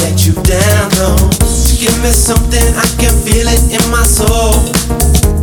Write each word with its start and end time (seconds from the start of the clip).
let 0.00 0.24
you 0.24 0.32
down, 0.46 0.88
no. 0.96 1.16
So 1.44 1.76
give 1.76 1.96
me 2.00 2.10
something, 2.10 2.66
I 2.78 2.86
can 2.96 3.12
feel 3.26 3.48
it 3.48 3.62
in 3.68 3.84
my 3.90 4.04
soul. 4.06 4.56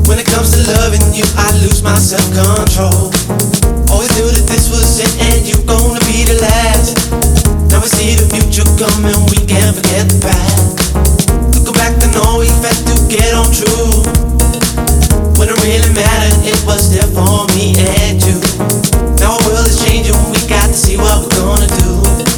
When 0.07 0.17
it 0.17 0.25
comes 0.25 0.55
to 0.57 0.61
loving 0.73 1.03
you, 1.13 1.25
I 1.37 1.51
lose 1.61 1.83
my 1.83 1.95
self-control. 1.97 3.13
Always 3.93 4.11
knew 4.17 4.29
that 4.31 4.45
this 4.49 4.69
was 4.71 5.01
it 5.01 5.11
and 5.21 5.45
you 5.45 5.57
gonna 5.69 6.01
be 6.09 6.25
the 6.25 6.41
last. 6.41 7.13
Now 7.69 7.81
we 7.81 7.89
see 7.89 8.17
the 8.17 8.25
future 8.33 8.65
coming, 8.79 9.17
we 9.29 9.37
can't 9.45 9.75
forget 9.77 10.09
the 10.09 10.17
past. 10.23 10.93
Looking 11.53 11.75
back, 11.77 11.93
I 12.01 12.09
know 12.16 12.41
we 12.41 12.47
had 12.63 12.77
to 12.89 12.95
get 13.11 13.33
on 13.37 13.49
true. 13.53 14.01
When 15.37 15.49
it 15.49 15.57
really 15.61 15.91
mattered, 15.93 16.37
it 16.47 16.59
was 16.66 16.89
there 16.89 17.07
for 17.13 17.45
me 17.53 17.77
and 17.77 18.17
you. 18.23 18.37
Now 19.21 19.37
our 19.37 19.41
world 19.45 19.67
is 19.67 19.77
changing, 19.85 20.17
we 20.33 20.41
got 20.49 20.67
to 20.67 20.77
see 20.77 20.97
what 20.97 21.21
we're 21.21 21.35
gonna 21.37 21.69
do. 21.81 22.28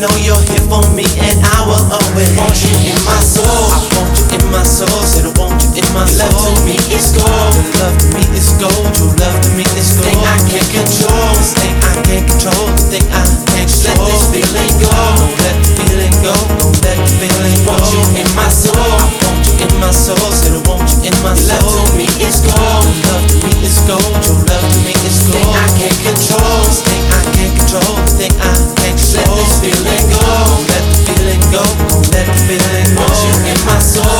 Know 0.00 0.14
you're 0.20 0.36
here 0.36 0.60
for 0.68 0.84
me, 0.92 1.04
and 1.24 1.40
I 1.42 1.64
will 1.66 1.80
always 1.90 2.36
want 2.36 2.52
you 2.62 2.92
in 2.92 3.04
my 3.06 3.18
soul. 3.20 4.05
I 4.46 4.54
want 4.54 4.62
you 4.62 4.62
in 4.62 4.62
my 4.62 4.62
soul, 4.62 5.02
said 5.02 5.26
I 5.26 5.32
want 5.42 5.58
you 5.58 5.82
in 5.82 5.88
my 5.90 6.06
soul. 6.06 6.30
Love 6.30 6.54
to 6.54 6.62
me 6.62 6.78
is 6.94 7.10
gold, 7.18 7.50
your 7.56 7.66
love 7.82 7.98
to 7.98 8.06
me 8.14 8.22
is 8.30 8.54
gold, 8.62 8.94
your 8.94 9.10
love 9.18 9.38
to 9.42 9.50
me 9.58 9.64
is 9.74 9.90
gold. 9.98 10.06
Thing 10.06 10.22
I 10.22 10.38
can't 10.46 10.70
control, 10.70 11.34
this 11.34 11.52
thing 11.58 11.74
I 11.82 11.98
can't 12.06 12.26
control, 12.30 12.66
this 12.78 12.86
thing 12.86 13.06
I 13.10 13.26
can't 13.26 13.66
control. 13.66 14.06
Let 14.06 14.06
this 14.06 14.24
feeling 14.30 14.74
go, 14.78 14.86
don't 14.86 15.34
let 15.42 15.56
the 15.58 15.70
feeling 15.82 16.14
go, 16.22 16.34
don't 16.62 16.78
let 16.86 16.94
the 16.94 17.10
feeling 17.18 17.58
go. 17.66 17.74
Want 17.74 17.90
you 17.90 18.02
in 18.22 18.28
my 18.38 18.46
soul, 18.46 18.78
I 18.78 19.06
want 19.26 19.42
you 19.50 19.66
in 19.66 19.72
my 19.82 19.90
soul, 19.90 20.30
said 20.30 20.54
I 20.54 20.62
want 20.70 20.86
you 20.94 21.10
in 21.10 21.16
my 21.26 21.34
soul. 21.34 21.66
Love 21.66 21.90
to 21.90 21.98
me 21.98 22.06
is 22.22 22.38
gold, 22.46 22.86
your 22.86 23.02
love 23.10 23.26
to 23.26 23.36
me 23.42 23.52
is 23.66 23.78
gold, 23.82 24.14
your 24.30 24.38
love 24.46 24.62
to 24.62 24.78
me 24.86 24.94
is 24.94 25.18
gold. 25.26 25.42
Thing 25.42 25.50
I 25.58 25.66
can't 25.74 25.98
control, 26.06 26.54
this 26.70 26.80
thing 26.86 27.02
I 27.10 27.20
can't 27.34 27.50
control, 27.50 27.94
this 27.98 28.14
thing 28.14 28.34
I 28.38 28.54
can't 28.78 28.94
control. 28.94 29.26
Let 29.26 29.42
this 29.42 29.58
feeling 29.58 30.06
go, 30.06 30.22
don't 30.22 30.64
let 30.70 30.84
the 30.86 30.96
feeling 31.02 31.42
go, 31.50 31.62
don't 31.90 32.06
let 32.14 32.26
the 32.30 32.38
feeling 32.46 32.88
go. 32.94 33.02
Want 33.02 33.18
you 33.26 33.34
in 33.50 33.58
my 33.66 33.80
soul. 33.82 34.15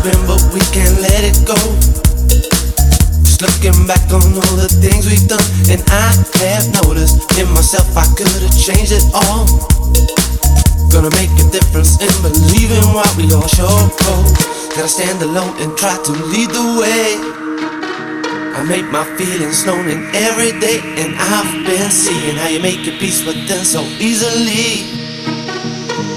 Been, 0.00 0.16
but 0.24 0.40
we 0.56 0.60
can't 0.72 0.96
let 1.04 1.28
it 1.28 1.36
go. 1.44 1.60
Just 3.20 3.44
looking 3.44 3.84
back 3.84 4.00
on 4.08 4.24
all 4.32 4.56
the 4.56 4.64
things 4.80 5.04
we've 5.04 5.28
done, 5.28 5.44
and 5.68 5.84
I 5.92 6.16
have 6.40 6.64
noticed 6.80 7.20
in 7.36 7.44
myself 7.52 7.84
I 7.92 8.08
could 8.16 8.32
have 8.32 8.56
changed 8.56 8.96
it 8.96 9.04
all. 9.12 9.44
Gonna 10.88 11.12
make 11.20 11.28
a 11.36 11.44
difference 11.52 12.00
in 12.00 12.08
believing 12.24 12.80
what 12.96 13.12
we 13.20 13.28
all 13.36 13.44
show. 13.44 13.68
Gotta 14.72 14.88
stand 14.88 15.20
alone 15.20 15.52
and 15.60 15.76
try 15.76 15.92
to 15.92 16.12
lead 16.32 16.48
the 16.48 16.80
way. 16.80 17.20
I 18.56 18.64
make 18.64 18.88
my 18.88 19.04
feelings 19.20 19.66
known 19.66 19.84
in 19.84 20.08
every 20.16 20.56
day, 20.60 20.80
and 20.96 21.12
I've 21.12 21.66
been 21.68 21.90
seeing 21.90 22.36
how 22.36 22.48
you 22.48 22.60
make 22.60 22.86
your 22.86 22.96
peace 22.96 23.20
with 23.26 23.46
them 23.48 23.64
so 23.64 23.84
easily. 24.00 24.99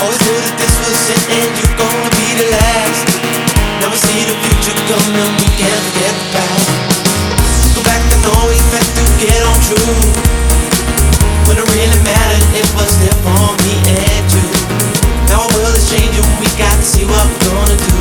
Always 0.00 0.16
knew 0.24 0.32
that 0.32 0.56
this 0.56 0.74
was 0.80 0.96
it, 1.12 1.24
and 1.28 1.50
you're 1.60 1.76
gonna 1.76 2.12
be 2.16 2.28
the 2.40 2.48
last. 2.56 3.04
Now 3.84 3.92
we 3.92 4.00
see 4.00 4.24
the 4.24 4.32
future 4.48 4.72
coming, 4.88 5.28
we 5.36 5.48
can't 5.60 5.82
forget 5.92 6.14
the 6.16 6.26
past. 6.40 6.72
Go 7.76 7.84
back 7.84 8.00
and 8.00 8.20
know 8.24 8.48
we 8.48 8.56
had 8.72 8.80
to 8.80 9.04
get 9.20 9.40
on 9.44 9.58
true. 9.60 10.00
When 11.44 11.60
it 11.60 11.68
really 11.68 12.00
mattered, 12.00 12.48
it 12.56 12.68
was 12.72 12.96
there 12.96 13.18
for 13.20 13.52
me 13.60 13.76
and 13.92 14.24
you. 14.32 14.48
Now 15.28 15.44
our 15.44 15.52
world 15.52 15.76
is 15.76 15.84
changing, 15.92 16.24
we 16.40 16.48
got 16.56 16.72
to 16.80 16.84
see 16.84 17.04
what 17.04 17.20
we're 17.20 17.44
gonna 17.52 17.76
do. 17.76 18.00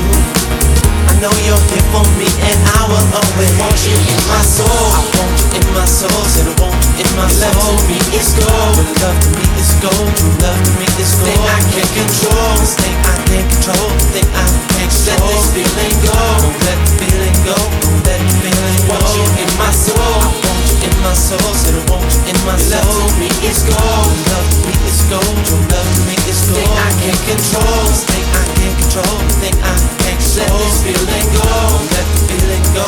I 1.03 1.19
know 1.19 1.35
you're 1.43 1.63
here 1.67 1.87
for 1.91 2.07
me, 2.15 2.31
and 2.31 2.59
I 2.79 2.87
will 2.87 3.07
always 3.11 3.51
want 3.59 3.75
you 3.83 3.99
in 3.99 4.21
my 4.31 4.39
soul. 4.47 5.38
I 5.59 5.67
want 5.67 5.67
you 5.67 5.67
in 5.67 5.75
my 5.75 5.85
soul, 5.85 6.23
said 6.31 6.47
I 6.47 6.55
want 6.61 6.79
you 6.79 7.03
in 7.03 7.11
my 7.19 7.27
soul. 7.27 7.51
Love 7.51 7.79
to 7.79 7.91
me 7.91 7.99
is 8.15 8.31
gold, 8.39 8.79
your 8.79 8.95
love 9.03 9.19
to 9.19 9.29
me 9.35 9.43
is 9.59 9.71
gold, 9.83 10.07
your 10.15 10.31
love 10.39 10.59
to 10.63 10.71
me 10.79 10.87
is 10.95 11.11
gold. 11.19 11.27
Thing 11.27 11.43
I 11.43 11.59
can't 11.67 11.91
control, 11.99 12.51
this 12.59 12.75
thing 12.79 12.95
I 13.03 13.15
can't 13.27 13.47
control, 13.49 13.89
thing 14.15 14.27
I 14.31 14.47
can't 14.47 14.87
control. 14.87 15.19
Let 15.19 15.35
this 15.35 15.47
feeling 15.51 15.95
go, 15.99 16.15
don't 16.39 16.59
let 16.63 16.79
the 16.79 16.91
feeling 16.99 17.37
go, 17.43 17.57
don't 17.59 17.99
let 18.07 18.19
the 18.23 18.33
feeling 18.39 18.79
go. 18.87 18.95
Want 18.95 19.11
you 19.19 19.25
in 19.43 19.51
my 19.59 19.71
soul, 19.75 19.99
I 19.99 20.31
want 20.31 20.63
you 20.63 20.77
in 20.87 20.95
my 21.03 21.11
soul, 21.11 21.51
said 21.59 21.75
I 21.75 21.83
want 21.91 22.07
you 22.07 22.21
in 22.31 22.37
my 22.47 22.55
soul. 22.55 22.79
Love 22.79 23.03
to 23.03 23.19
me 23.19 23.29
is 23.43 23.59
gold, 23.67 24.11
love 24.31 24.47
to 24.47 24.59
me 24.63 24.73
is 24.87 24.99
gold, 25.11 25.37
your 25.43 25.59
love 25.75 25.89
to 25.91 26.01
me 26.07 26.15
is 26.23 26.39
gold. 26.47 26.55
Thing 26.55 26.71
I 26.71 26.89
can't 27.03 27.21
control, 27.27 27.83
this 27.91 28.03
thing 28.07 28.25
I 28.31 28.43
can't 28.55 28.75
control, 28.79 29.15
thing 29.43 29.55
I 29.59 29.75
can't 30.07 30.19
control. 30.23 30.39
Let 30.39 30.55
this 30.63 30.77
feeling 30.87 31.27
go, 31.35 31.51
let 31.91 32.05
the 32.07 32.19
feeling 32.31 32.65
go, 32.71 32.85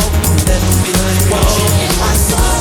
let 0.47 0.59
the 0.63 0.73
feeling 0.87 1.21
go. 1.27 1.35
Want 1.35 1.51
you 1.59 1.67
in 1.83 1.93
my 1.99 2.13
soul. 2.15 2.60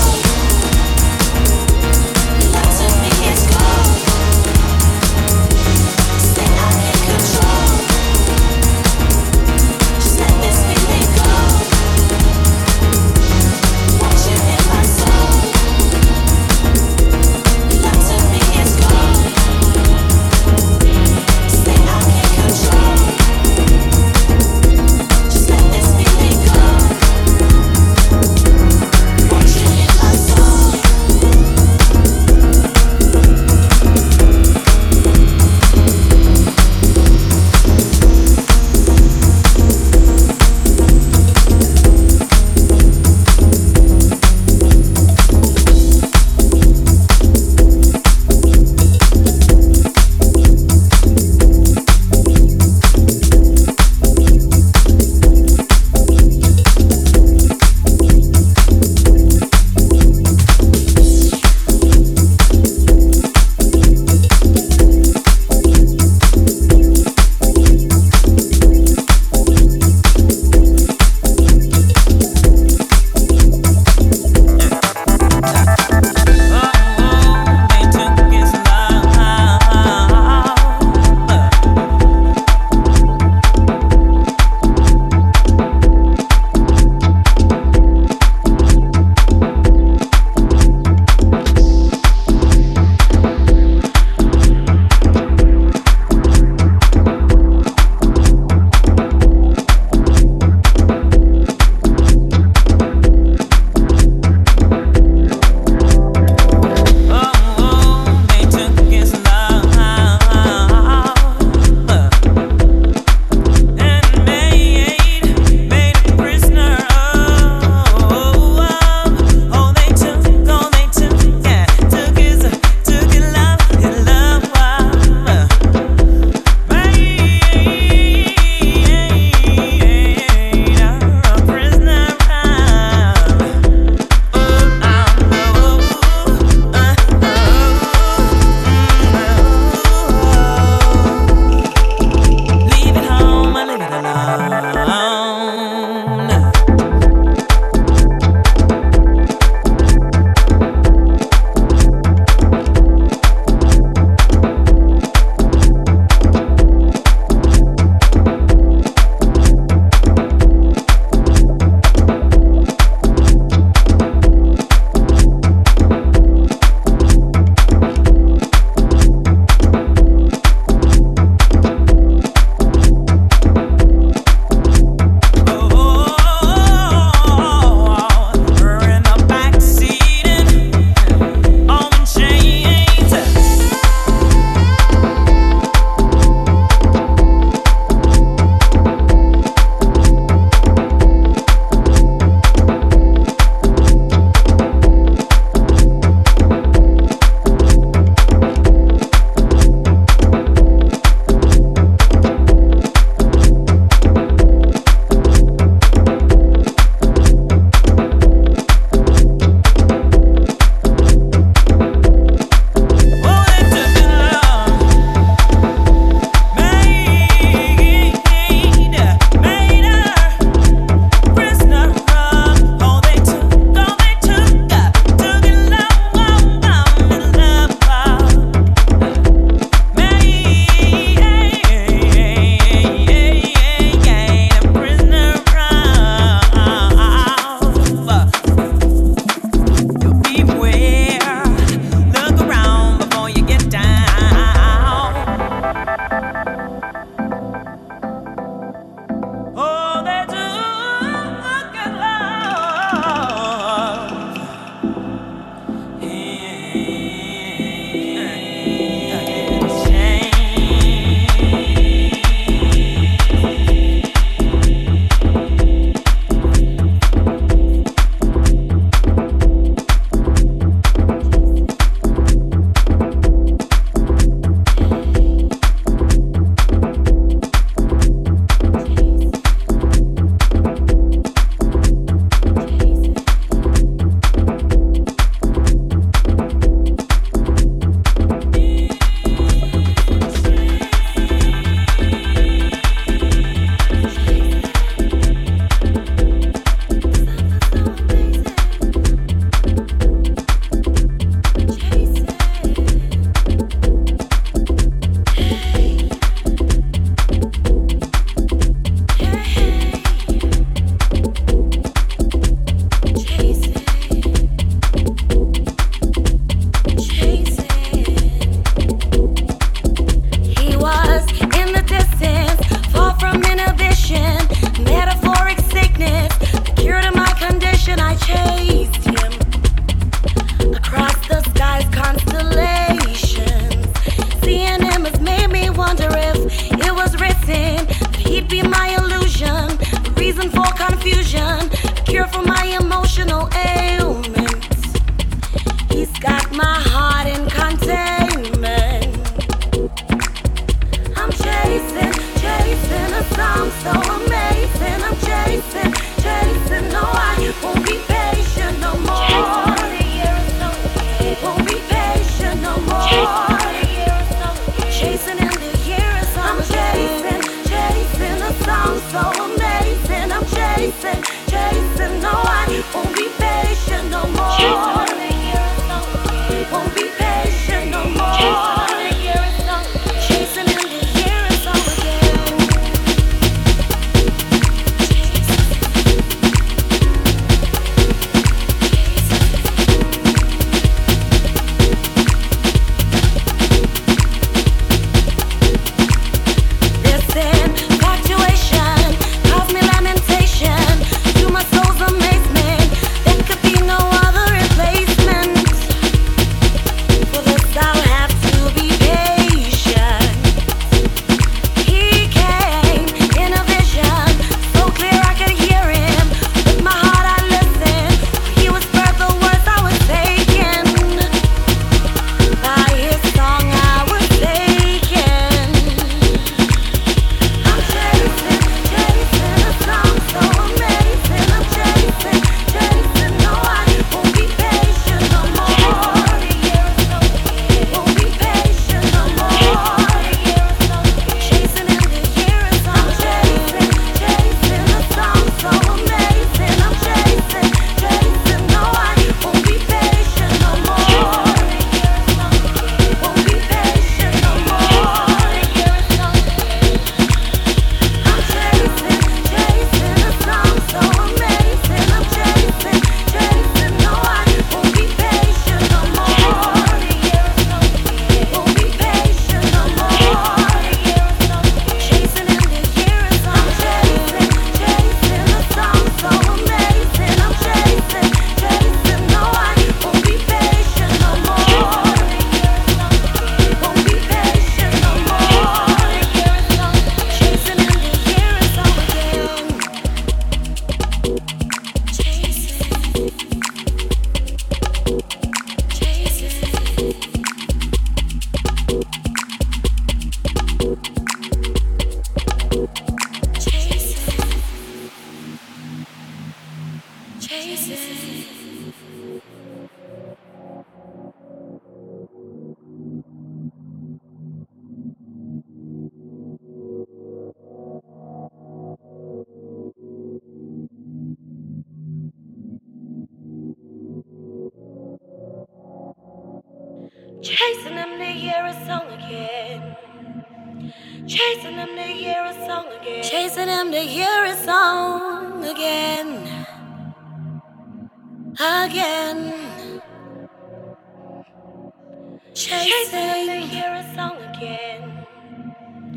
again. 544.61 545.27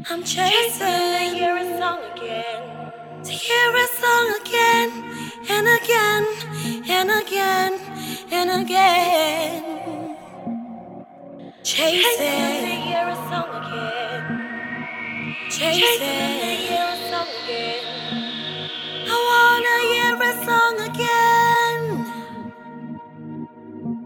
I'm 0.10 0.24
chasing 0.24 0.80
to 0.80 1.36
hear 1.36 1.56
a 1.56 1.78
song 1.80 2.00
again. 2.14 2.92
To 3.24 3.32
hear 3.32 3.70
a 3.76 3.88
song 4.02 4.36
again 4.42 4.90
and 5.50 5.68
again 5.80 6.24
and 6.90 7.10
again 7.22 7.74
and 8.32 8.50
again. 8.64 9.64
Chasing, 11.64 12.02
chasing 12.02 12.66
to 12.68 12.76
hear 12.88 13.08
a 13.08 13.16
song 13.32 13.50
again. 13.64 14.24
Chasing, 15.50 15.80
chasing 15.80 16.40
to 16.44 16.54
hear 16.68 16.84
a 16.84 16.98
song 17.10 17.30
again. 17.44 17.84
I 19.08 19.16
wanna 19.30 19.78
hear 19.92 20.16
a 20.20 20.34
song 20.46 20.76
again. 20.90 21.82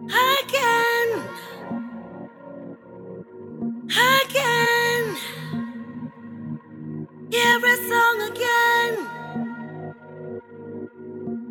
Again. 0.06 0.67
again. 3.90 5.18
Hear 7.32 7.60
a 7.66 7.78
song 7.90 8.22
again. 8.32 8.94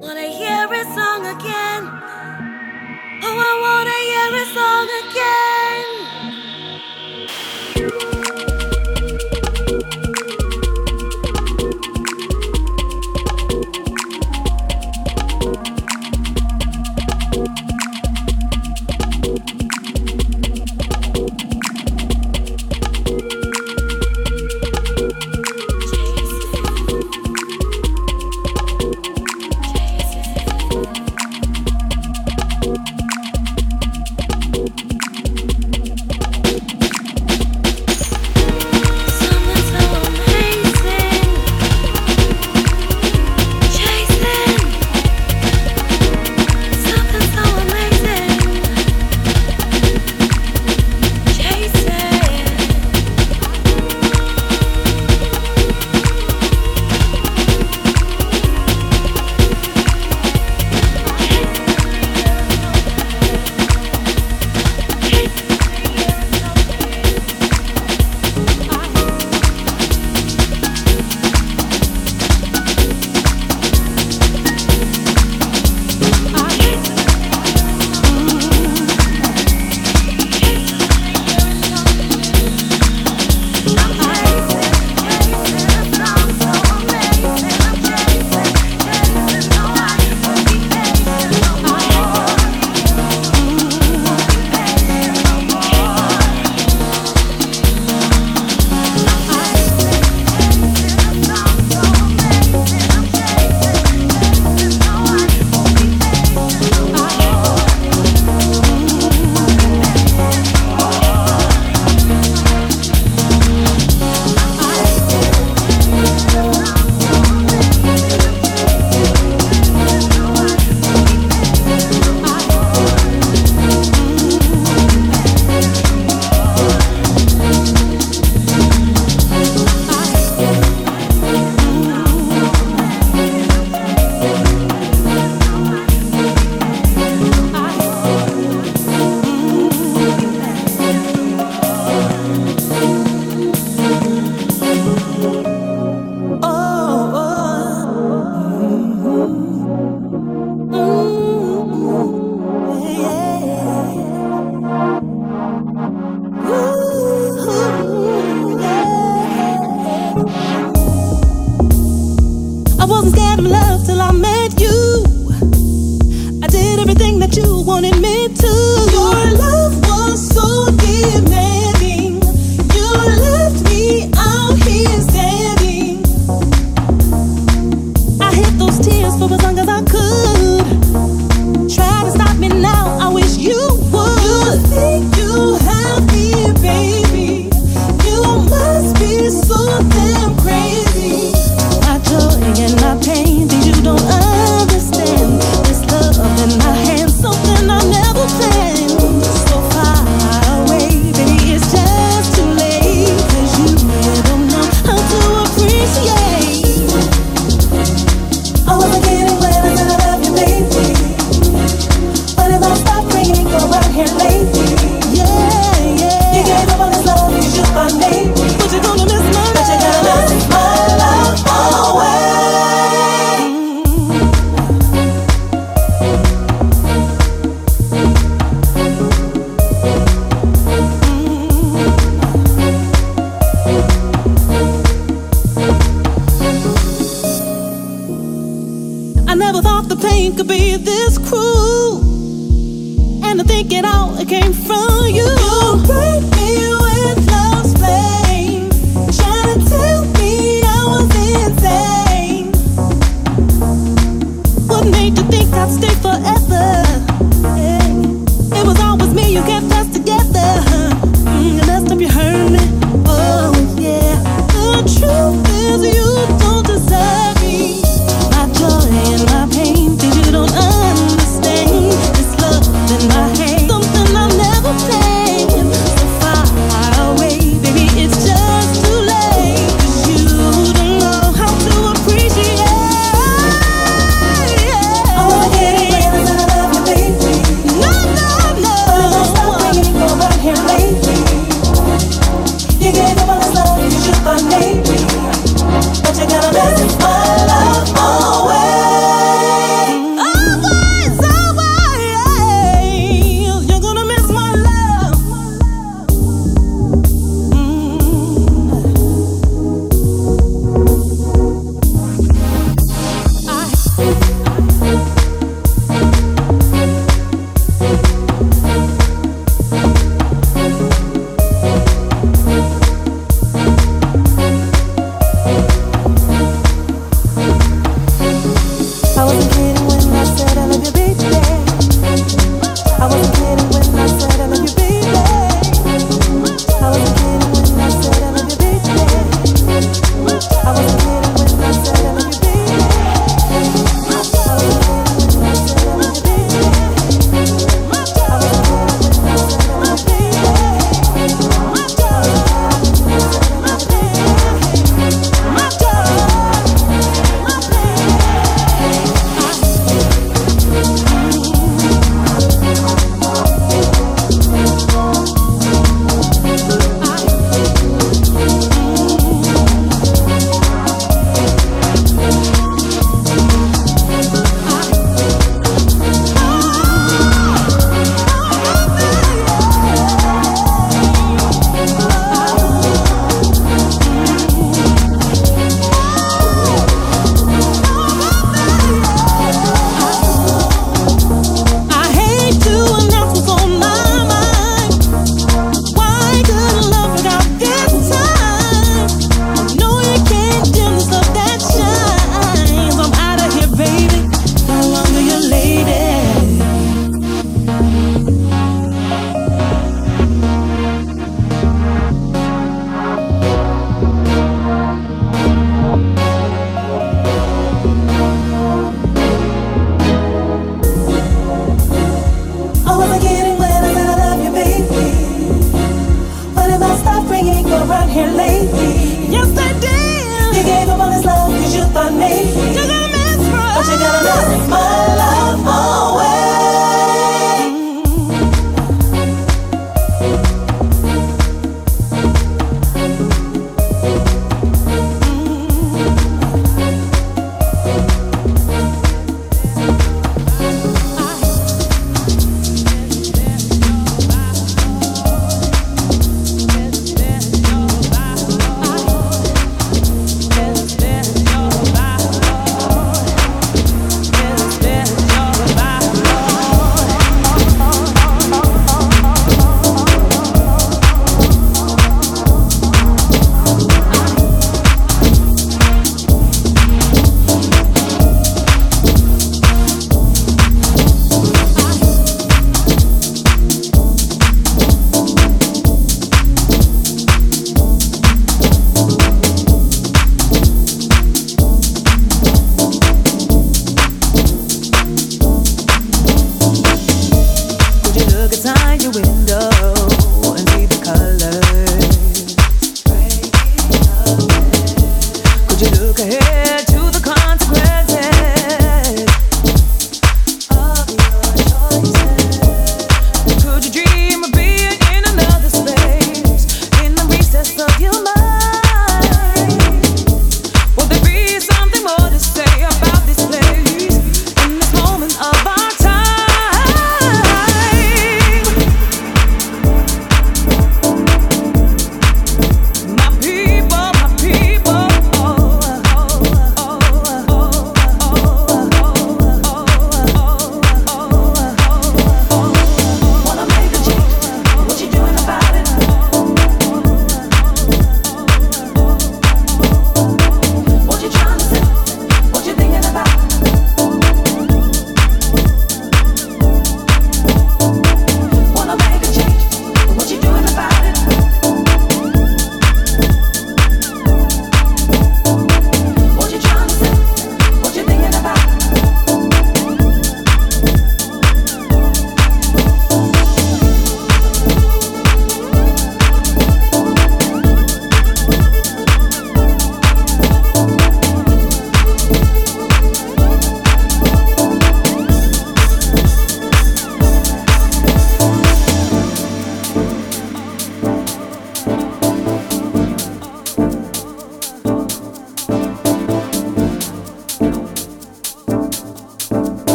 Wanna 0.00 0.28
hear 0.28 0.68
a 0.72 0.84
song 0.94 1.26
again. 1.26 1.84
Oh, 3.22 3.38
I 3.48 3.52
wanna 3.64 3.98
hear 4.08 4.42
a 4.42 4.46
song 4.54 4.88
again. 5.02 5.43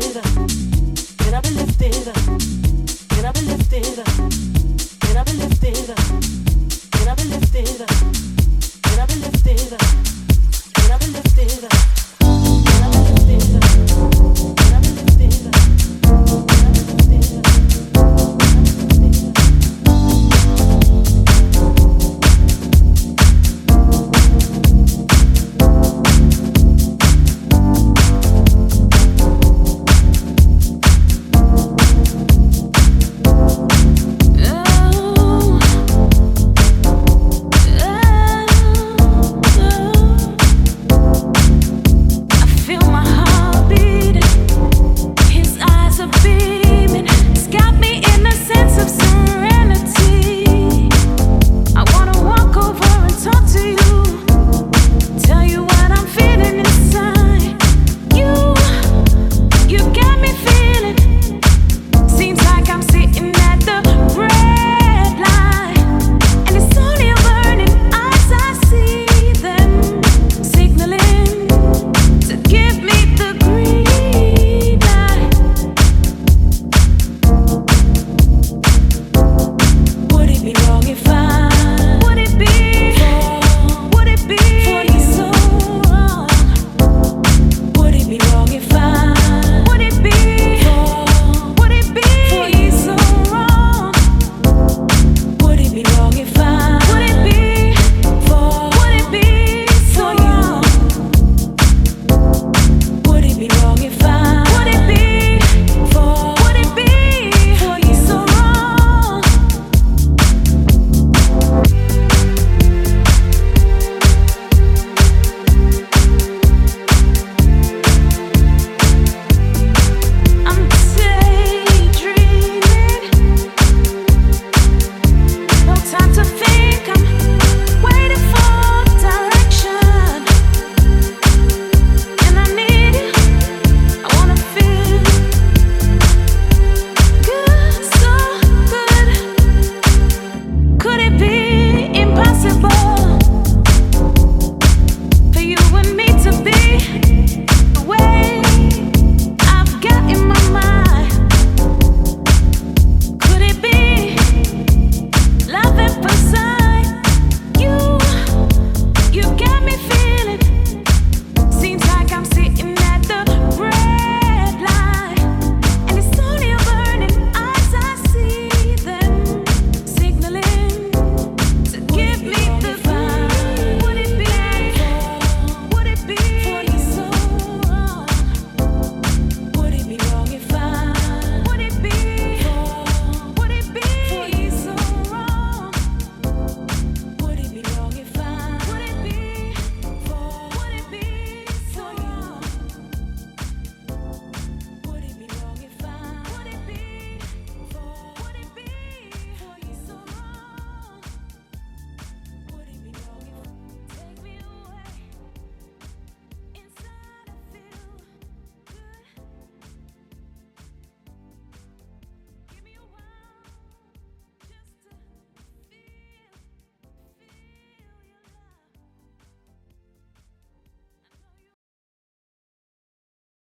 Up. 0.00 0.31